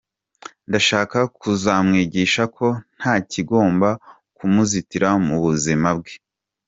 [0.69, 2.67] Ndashaka kuzamwigisha ko
[2.97, 3.89] nta kigomba
[4.35, 6.13] kumuzitira mu buzima bwe.